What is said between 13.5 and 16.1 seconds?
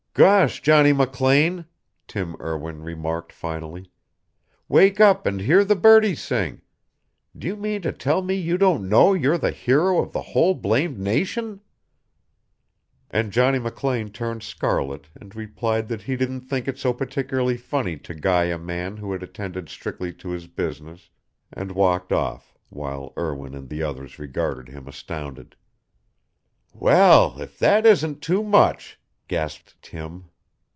McLean turned scarlet and replied that